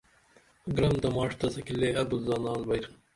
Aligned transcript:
گرم 0.75 0.95
تہ 1.01 1.07
ماݜ 1.15 1.31
تسہ 1.39 1.61
کی 1.65 1.73
لے 1.79 1.89
ابُت 2.01 2.21
زانال 2.27 2.61
بئیتھُن 2.67 2.95